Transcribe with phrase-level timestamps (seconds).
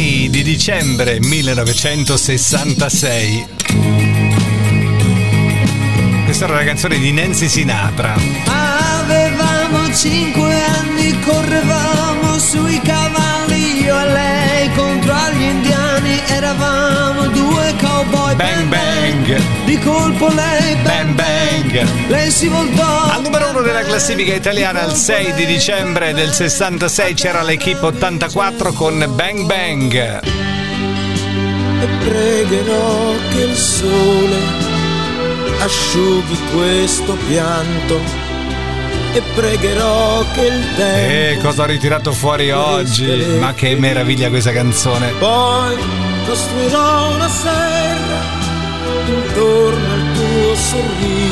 [0.00, 3.46] 6 di dicembre 1966.
[6.24, 8.16] Questa era la canzone di Nancy Sinatra.
[8.46, 18.36] Avevamo cinque anni, correvamo sui cavalli, io e lei contro gli indiani, eravamo due cowboy.
[18.36, 19.38] Bang bang!
[19.66, 21.39] Di colpo lei Bang bang!
[22.08, 23.10] Lei si voltò.
[23.10, 28.72] Al numero uno della classifica italiana il 6 di dicembre del 66 c'era l'equipe 84
[28.72, 30.20] con Bang Bang.
[31.82, 34.38] E pregherò che il sole
[35.60, 38.00] asciughi questo pianto.
[39.12, 43.36] E pregherò che il tempo E cosa ho ritirato fuori oggi?
[43.40, 45.12] Ma che meraviglia questa canzone.
[45.18, 45.76] Poi
[46.26, 48.40] costruirò una serra
[49.06, 51.29] intorno al tuo sorriso.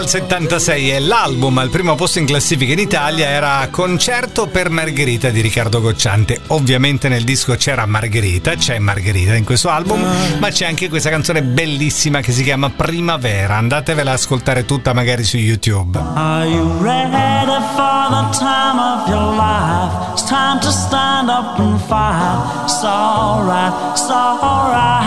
[0.00, 5.28] Il 76 e l'album al primo posto in classifica in Italia era Concerto per Margherita
[5.30, 6.40] di Riccardo Gocciante.
[6.48, 10.00] Ovviamente nel disco c'era Margherita, c'è Margherita in questo album,
[10.38, 13.56] ma c'è anche questa canzone bellissima che si chiama Primavera.
[13.56, 15.98] Andatevela ad ascoltare tutta magari su YouTube.
[16.14, 20.12] Are you ready for the time of your life?
[20.12, 22.64] It's time to stand up and fight.
[22.64, 25.06] It's alright, it's alright.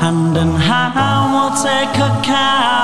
[0.00, 2.77] Hand in hand, we'll take a mountain.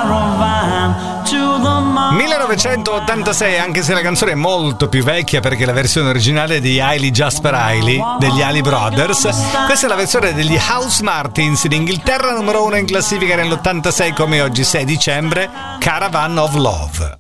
[2.55, 6.79] 1986, anche se la canzone è molto più vecchia perché la versione originale è di
[6.79, 9.29] Hailey Jasper Hailey degli Ali Brothers.
[9.67, 14.41] Questa è la versione degli House Martins in Inghilterra, numero uno in classifica nell'86 come
[14.41, 17.19] oggi 6 dicembre, Caravan of Love.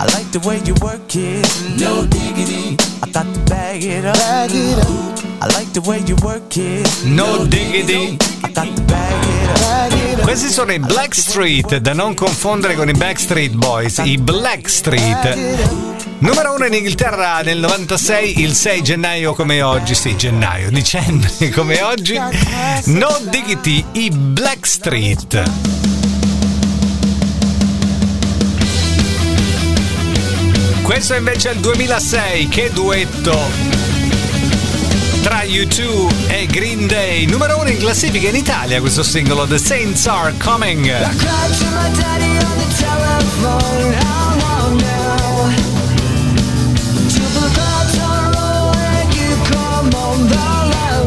[0.00, 1.44] I like the way you work it.
[1.76, 2.76] No diggity.
[3.02, 4.14] I got to bag it up.
[4.14, 5.42] Bag it up.
[5.42, 6.86] I like the way you work it.
[7.04, 8.16] No diggity.
[8.44, 9.97] I got to bag it up.
[10.28, 16.18] Questi sono i Black Street, da non confondere con i Backstreet Boys, i Black Street.
[16.18, 21.80] Numero uno in Inghilterra nel 96, il 6 gennaio come oggi, sì, gennaio, dicembre come
[21.80, 22.20] oggi.
[22.84, 25.50] No Diggity, i Black Street.
[30.82, 33.87] Questo invece è il 2006, che duetto!
[35.28, 40.06] Tra U2 e Green Day, numero uno in classifica in Italia questo singolo The Saints
[40.06, 40.90] Are Coming.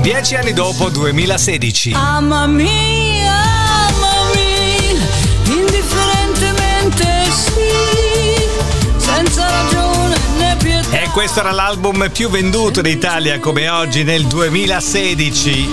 [0.01, 1.89] Dieci anni dopo, 2016.
[1.89, 4.99] Mamma mia, mamma mia,
[11.21, 15.69] questo era l'album più venduto d'Italia come oggi nel 2016.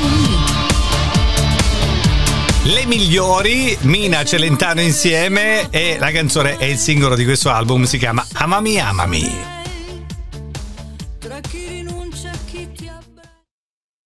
[2.65, 7.97] Le migliori, Mina Celentano insieme e la canzone è il singolo di questo album, si
[7.97, 9.58] chiama Amami Amami.